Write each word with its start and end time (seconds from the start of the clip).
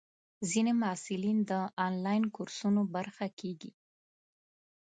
ځینې 0.49 0.71
محصلین 0.81 1.37
د 1.49 1.51
انلاین 1.85 2.23
کورسونو 2.35 2.81
برخه 2.95 3.25
کېږي. 3.39 3.71